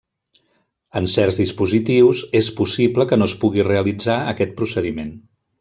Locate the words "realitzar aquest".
3.71-4.61